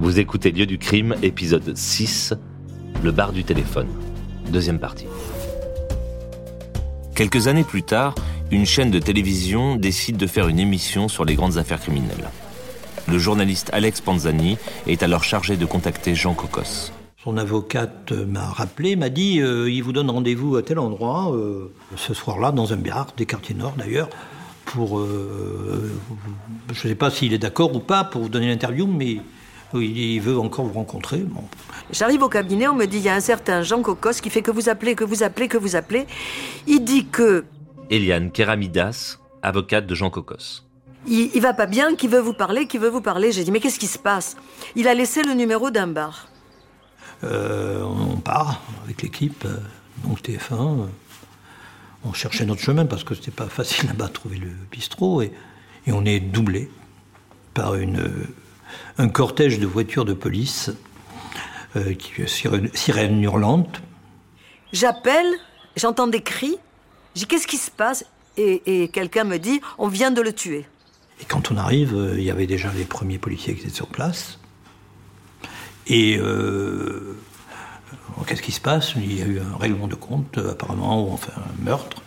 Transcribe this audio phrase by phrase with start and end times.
[0.00, 2.32] Vous écoutez Lieu du crime, épisode 6,
[3.02, 3.86] le bar du téléphone.
[4.50, 5.04] Deuxième partie.
[7.14, 8.14] Quelques années plus tard,
[8.50, 12.30] une chaîne de télévision décide de faire une émission sur les grandes affaires criminelles.
[13.08, 16.92] Le journaliste Alex Panzani est alors chargé de contacter Jean Cocos.
[17.22, 21.70] Son avocate m'a rappelé, m'a dit euh, il vous donne rendez-vous à tel endroit, euh,
[21.96, 24.08] ce soir-là, dans un bar, des quartiers nord d'ailleurs,
[24.64, 24.98] pour.
[24.98, 25.92] euh,
[26.72, 29.18] je ne sais pas s'il est d'accord ou pas pour vous donner l'interview, mais
[29.74, 31.18] il veut encore vous rencontrer.
[31.18, 31.42] Bon.
[31.90, 34.42] J'arrive au cabinet, on me dit il y a un certain Jean Cocos qui fait
[34.42, 36.06] que vous appelez, que vous appelez, que vous appelez.
[36.66, 37.44] Il dit que
[37.90, 40.62] Eliane Keramidas, avocate de Jean Cocos.
[41.06, 43.32] il, il va pas bien, qu'il veut vous parler, qu'il veut vous parler.
[43.32, 44.36] J'ai dit mais qu'est-ce qui se passe?
[44.76, 46.28] Il a laissé le numéro d'un bar.
[47.24, 49.56] Euh, on part avec l'équipe, euh,
[50.04, 50.52] donc TF1.
[50.52, 50.86] euh,
[52.04, 55.32] on cherchait notre chemin parce que c'était pas facile là-bas de trouver le bistrot et,
[55.86, 56.70] et on est doublé
[57.52, 57.98] par une,
[58.98, 60.70] un cortège de voitures de police,
[61.76, 63.80] euh, qui, sirène, sirène hurlante.
[64.72, 65.26] J'appelle,
[65.76, 66.58] j'entends des cris.
[67.14, 68.04] J'ai dis qu'est-ce qui se passe?
[68.36, 70.66] Et, et quelqu'un me dit on vient de le tuer.
[71.20, 73.88] Et quand on arrive, euh, il y avait déjà les premiers policiers qui étaient sur
[73.88, 74.38] place.
[75.86, 77.16] Et euh,
[78.26, 78.94] qu'est-ce qui se passe?
[78.96, 82.02] Il y a eu un règlement de compte, euh, apparemment, ou enfin un meurtre.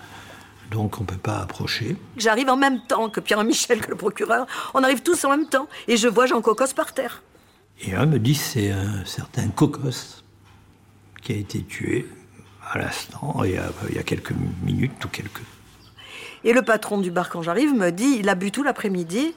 [0.73, 1.95] Donc on ne peut pas approcher.
[2.17, 4.47] J'arrive en même temps que Pierre-Michel, que le procureur.
[4.73, 5.67] On arrive tous en même temps.
[5.87, 7.21] Et je vois Jean Cocos par terre.
[7.81, 10.23] Et un me dit c'est un certain Cocos
[11.21, 12.07] qui a été tué
[12.71, 15.41] à l'instant, il, y a- il y a quelques minutes ou quelques.
[16.43, 19.35] Et le patron du bar, quand j'arrive, me dit il a bu tout l'après-midi.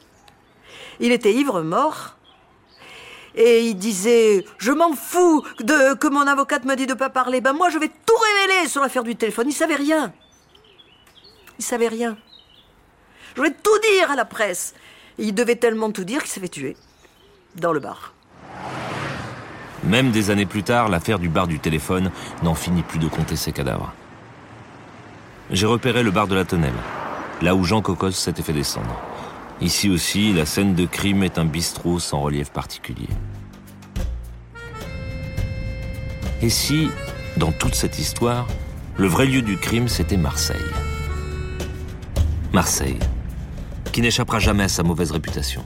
[1.00, 2.16] Il était ivre, mort.
[3.34, 7.42] Et il disait Je m'en fous de, que mon avocate me dit de pas parler.
[7.42, 8.14] Ben moi, je vais tout
[8.48, 9.48] révéler sur l'affaire du téléphone.
[9.48, 10.14] Il savait rien.
[11.58, 12.16] Il savait rien.
[13.36, 14.74] Je vais tout dire à la presse.
[15.18, 16.76] Il devait tellement tout dire qu'il s'est fait tuer.
[17.54, 18.12] Dans le bar.
[19.84, 22.10] Même des années plus tard, l'affaire du bar du téléphone
[22.42, 23.92] n'en finit plus de compter ses cadavres.
[25.50, 26.72] J'ai repéré le bar de la Tonnelle,
[27.41, 29.00] là où Jean Cocos s'était fait descendre.
[29.60, 33.08] Ici aussi, la scène de crime est un bistrot sans relief particulier.
[36.42, 36.91] Et si,
[37.36, 38.47] dans toute cette histoire,
[38.97, 40.56] le vrai lieu du crime, c'était Marseille?
[42.52, 42.98] Marseille,
[43.92, 45.64] qui n'échappera jamais à sa mauvaise réputation.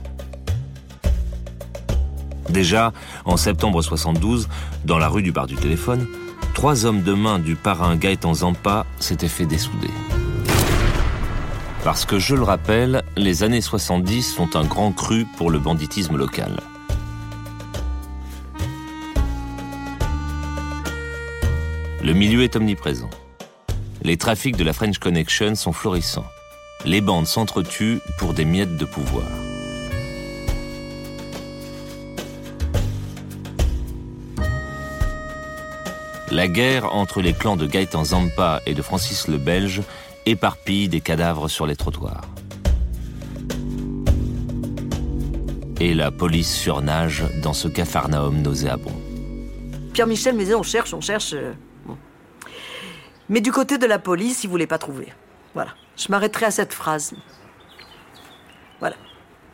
[2.49, 2.91] Déjà,
[3.25, 4.49] en septembre 72,
[4.83, 6.07] dans la rue du bar du téléphone,
[6.53, 9.89] trois hommes de main du parrain Gaëtan Zampa s'étaient fait dessouder.
[11.83, 16.17] Parce que, je le rappelle, les années 70 sont un grand cru pour le banditisme
[16.17, 16.59] local.
[22.03, 23.09] Le milieu est omniprésent.
[24.03, 26.25] Les trafics de la French Connection sont florissants.
[26.85, 29.27] Les bandes s'entretuent pour des miettes de pouvoir.
[36.31, 39.81] La guerre entre les clans de Gaëtan Zampa et de Francis le Belge
[40.25, 42.21] éparpille des cadavres sur les trottoirs.
[45.79, 48.93] Et la police surnage dans ce capharnaüm nauséabond.
[49.93, 51.33] Pierre-Michel disait on cherche, on cherche.
[51.33, 51.51] euh.
[53.29, 55.07] Mais du côté de la police, il voulait pas trouver.
[55.53, 55.71] Voilà.
[56.01, 57.13] Je m'arrêterai à cette phrase.
[58.79, 58.95] Voilà.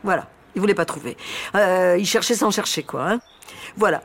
[0.04, 0.28] Voilà.
[0.56, 1.18] Il voulait pas trouver.
[1.56, 3.10] Euh, il cherchait sans chercher, quoi.
[3.12, 3.20] hein.
[3.76, 4.02] Voilà.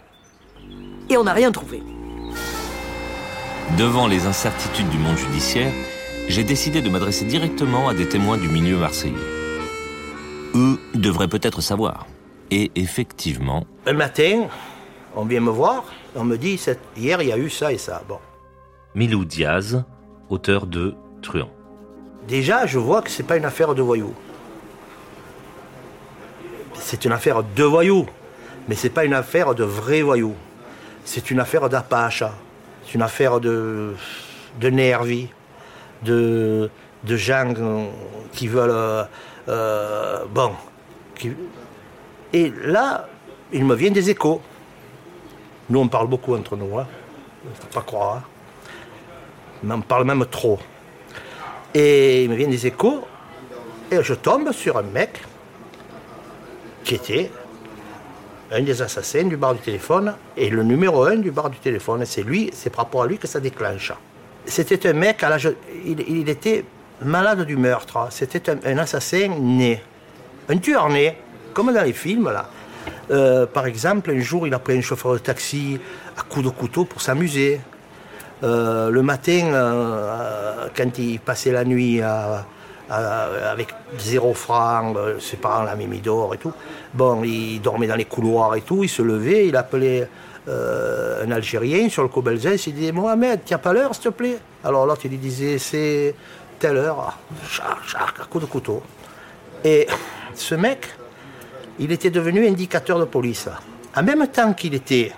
[1.09, 1.83] Et on n'a rien trouvé.
[3.79, 5.73] Devant les incertitudes du monde judiciaire,
[6.29, 9.15] j'ai décidé de m'adresser directement à des témoins du milieu marseillais.
[10.55, 12.07] Eux devraient peut-être savoir.
[12.51, 14.47] Et effectivement, Un matin,
[15.15, 16.61] on vient me voir, on me dit
[16.97, 18.03] hier il y a eu ça et ça.
[18.07, 18.19] Bon,
[18.95, 19.83] Milou Diaz,
[20.29, 21.49] auteur de Truand.
[22.29, 24.15] Déjà je vois que c'est pas une affaire de voyous.
[26.75, 28.07] C'est une affaire de voyous,
[28.69, 30.35] mais c'est pas une affaire de vrais voyous.
[31.05, 32.25] C'est une affaire d'apache,
[32.85, 33.95] c'est une affaire de
[34.61, 34.71] de
[36.03, 36.71] de
[37.05, 37.55] de gens
[38.33, 39.05] qui veulent euh,
[39.49, 40.53] euh, bon.
[42.33, 43.09] Et là,
[43.53, 44.41] il me vient des échos.
[45.69, 46.87] Nous, on parle beaucoup entre nous, hein.
[47.55, 48.23] faut pas croire.
[49.63, 50.59] Mais on parle même trop.
[51.75, 53.05] Et il me vient des échos,
[53.91, 55.23] et je tombe sur un mec
[56.85, 57.31] qui était
[58.51, 62.05] un des assassins du bar du téléphone, et le numéro un du bar du téléphone.
[62.05, 63.93] C'est lui, c'est par rapport à lui que ça déclenche.
[64.45, 65.37] C'était un mec, à
[65.87, 66.65] il, était
[67.01, 68.09] malade du meurtre.
[68.11, 69.83] C'était un, un assassin né.
[70.49, 71.17] Un tueur né,
[71.55, 72.51] comme dans les films, là.
[73.11, 75.79] Euh, par exemple, un jour, il a pris un chauffeur de taxi
[76.17, 77.61] à coups de couteau pour s'amuser.
[78.43, 82.01] Euh, le matin, euh, euh, quand il passait la nuit
[82.89, 83.69] avec
[83.99, 86.53] zéro franc, ses parents l'avaient mis dehors et tout.
[86.93, 90.09] Bon, il dormait dans les couloirs et tout, il se levait, il appelait
[90.49, 94.87] un Algérien sur le Cobelzès, il disait Mohamed, tiens pas l'heure s'il te plaît Alors
[94.87, 96.17] l'autre il lui disait c'est
[96.59, 97.17] telle heure,
[97.49, 98.83] charc, à coup de couteau.
[99.65, 99.87] Et
[100.35, 100.89] ce mec,
[101.79, 103.49] il était devenu indicateur de police.
[103.97, 105.13] En même temps qu'il était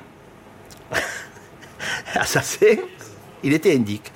[2.14, 2.76] assassin,
[3.44, 4.10] il était indique.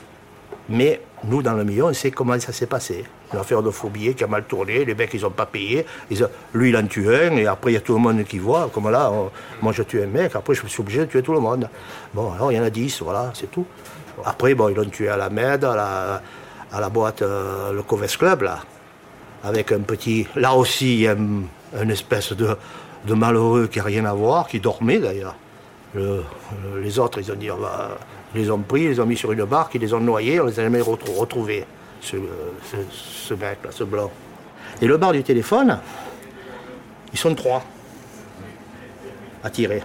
[0.69, 3.05] Mais nous, dans le milieu, on sait comment ça s'est passé.
[3.33, 5.85] Une affaire de billets qui a mal tourné, les mecs, ils n'ont pas payé.
[6.55, 8.71] Lui, il en tue un, et après, il y a tout le monde qui voit.
[8.73, 9.11] Comme là,
[9.61, 11.69] moi, je tue un mec, après, je suis obligé de tuer tout le monde.
[12.15, 13.67] Bon, alors, il y en a 10, voilà, c'est tout.
[14.25, 16.21] Après, bon, ils l'ont tué à la Med, à
[16.81, 18.61] la, boîte, euh, le Coves Club, là.
[19.45, 20.27] Avec un petit.
[20.35, 22.57] Là aussi, il y a un, une espèce de,
[23.07, 25.37] de malheureux qui n'a rien à voir, qui dormait d'ailleurs.
[25.95, 26.23] Le-
[26.75, 27.99] le- les autres, ils ont dit, va-
[28.35, 30.41] ils les ont pris, ils les ont mis sur une barque, ils les ont noyés,
[30.41, 31.65] on les a jamais retrou- retrouvés,
[32.01, 32.17] ce,
[32.71, 34.11] ce, ce mec-là, ce blanc.
[34.83, 35.79] Et le bar du téléphone,
[37.13, 37.63] ils sont trois
[39.43, 39.83] à tirer.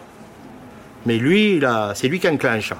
[1.05, 1.61] Mais lui,
[1.95, 2.73] c'est lui qui enclenche.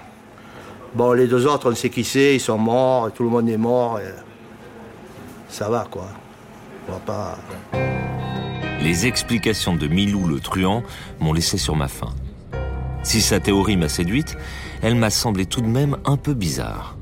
[0.94, 3.58] Bon, les deux autres, on sait qui c'est, ils sont morts, tout le monde est
[3.58, 4.00] mort.
[5.50, 6.08] ça va, quoi.
[6.90, 7.38] On va pas.
[8.82, 10.84] Les explications de Milou le truand
[11.20, 12.10] m'ont laissé sur ma faim.
[13.04, 14.38] Si sa théorie m'a séduite,
[14.82, 16.96] elle m'a semblé tout de même un peu bizarre.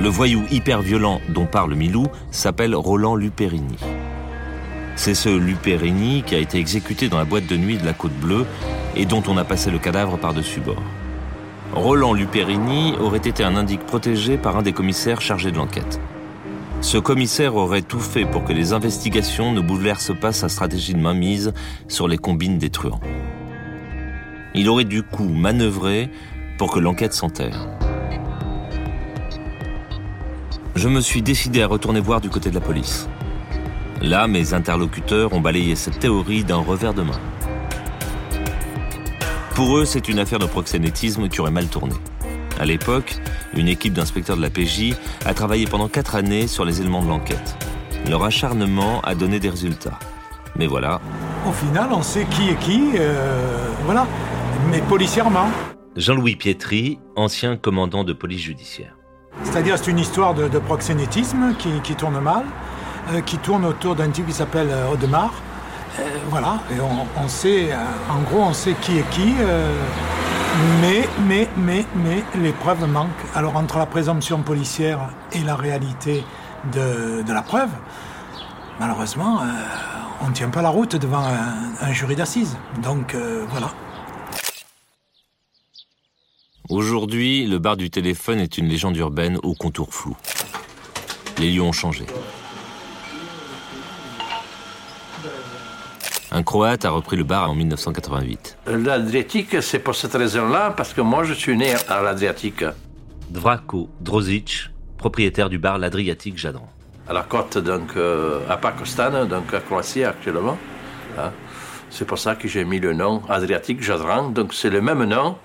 [0.00, 3.76] Le voyou hyper violent dont parle Milou s'appelle Roland Luperini.
[4.96, 8.18] C'est ce Luperini qui a été exécuté dans la boîte de nuit de la Côte
[8.18, 8.46] Bleue
[8.96, 10.82] et dont on a passé le cadavre par-dessus bord.
[11.74, 16.00] Roland Luperini aurait été un indique protégé par un des commissaires chargés de l'enquête.
[16.80, 20.98] Ce commissaire aurait tout fait pour que les investigations ne bouleversent pas sa stratégie de
[20.98, 21.52] mainmise
[21.88, 23.00] sur les combines des truands.
[24.54, 26.10] Il aurait du coup manœuvré
[26.58, 27.68] pour que l'enquête s'enterre.
[30.74, 33.08] Je me suis décidé à retourner voir du côté de la police.
[34.02, 37.20] Là, mes interlocuteurs ont balayé cette théorie d'un revers de main.
[39.54, 41.94] Pour eux, c'est une affaire de proxénétisme qui aurait mal tourné.
[42.58, 43.16] À l'époque,
[43.54, 44.94] une équipe d'inspecteurs de la PJ
[45.24, 47.56] a travaillé pendant quatre années sur les éléments de l'enquête.
[48.08, 49.98] Leur acharnement a donné des résultats.
[50.56, 51.00] Mais voilà,
[51.46, 54.06] Au final, on sait qui est qui, euh, voilà.
[54.70, 55.46] Mais policièrement.
[55.96, 58.96] Jean-Louis Pietri, ancien commandant de police judiciaire.
[59.44, 62.44] C'est-à-dire, c'est une histoire de, de proxénétisme qui, qui tourne mal,
[63.12, 65.34] euh, qui tourne autour d'un type qui s'appelle euh, Audemars.
[65.98, 67.76] Euh, voilà, et on, on sait, euh,
[68.10, 69.34] en gros, on sait qui est qui,
[70.80, 73.08] mais, mais, mais, mais, les preuves manquent.
[73.34, 76.24] Alors, entre la présomption policière et la réalité
[76.72, 77.70] de, de la preuve,
[78.80, 79.40] malheureusement,
[80.22, 82.56] on ne tient pas la route devant un, un jury d'assises.
[82.82, 83.16] Donc,
[83.50, 83.68] voilà.
[86.74, 90.16] Aujourd'hui, le bar du téléphone est une légende urbaine au contour flou.
[91.38, 92.06] Les lieux ont changé.
[96.30, 98.56] Un Croate a repris le bar en 1988.
[98.68, 102.64] L'Adriatique, c'est pour cette raison-là, parce que moi, je suis né à l'Adriatique,
[103.28, 106.70] Dvrako Drozic, propriétaire du bar L'Adriatique Jadran.
[107.06, 110.56] à la côte, donc, euh, à Pakistan, donc à Croatie actuellement.
[111.18, 111.32] hein.
[111.90, 114.30] C'est pour ça que j'ai mis le nom Adriatique Jadran.
[114.30, 115.36] Donc, c'est le même nom,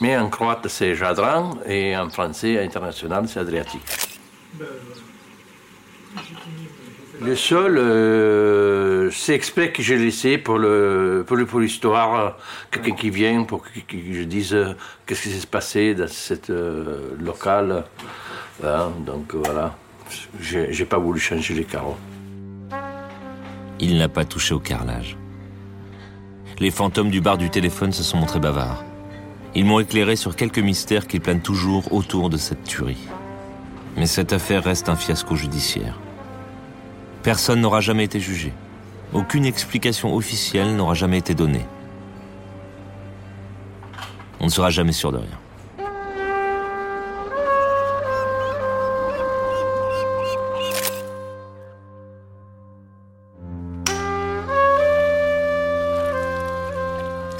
[0.00, 3.82] mais en croate, c'est Jadran, et en français, international, c'est Adriatique.
[7.20, 7.34] Le
[7.78, 12.30] euh, c'est exprès que j'ai laissé pour le pour l'histoire, euh,
[12.70, 13.70] quelqu'un qui vient pour que,
[14.12, 14.74] je dise euh,
[15.06, 17.84] qu'est-ce qui s'est passé dans cette euh, locale.
[18.64, 19.76] Hein, donc euh, voilà,
[20.40, 21.96] j'ai pas voulu changer les carreaux.
[23.80, 25.16] Il n'a pas touché au carrelage.
[26.58, 28.84] Les fantômes du bar du téléphone se sont montrés bavards.
[29.56, 33.08] Ils m'ont éclairé sur quelques mystères qui planent toujours autour de cette tuerie.
[33.96, 35.98] Mais cette affaire reste un fiasco judiciaire.
[37.22, 38.52] Personne n'aura jamais été jugé.
[39.12, 41.64] Aucune explication officielle n'aura jamais été donnée.
[44.40, 45.38] On ne sera jamais sûr de rien.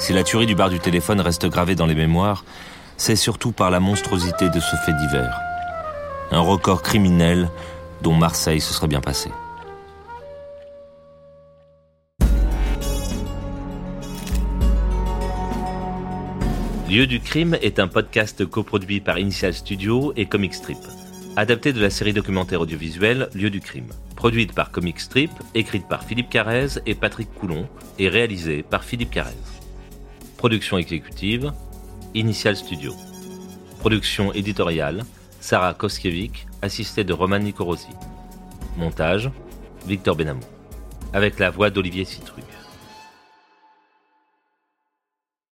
[0.05, 2.45] Si la tuerie du bar du téléphone reste gravée dans les mémoires,
[2.95, 5.35] c'est surtout par la monstruosité de ce fait divers.
[6.29, 7.49] Un record criminel
[8.03, 9.31] dont Marseille se serait bien passé.
[16.87, 20.77] Lieu du crime est un podcast coproduit par Initial Studio et Comic Strip,
[21.35, 26.03] adapté de la série documentaire audiovisuelle Lieu du crime, produite par Comic Strip, écrite par
[26.03, 29.54] Philippe Carrez et Patrick Coulon et réalisée par Philippe Carrez.
[30.37, 31.53] Production exécutive,
[32.13, 32.93] Initial Studio.
[33.79, 35.03] Production éditoriale,
[35.39, 37.87] Sarah Koskiewicz, assistée de Roman Nicorosi.
[38.77, 39.31] Montage,
[39.87, 40.41] Victor Benamou.
[41.13, 42.43] Avec la voix d'Olivier Citruc.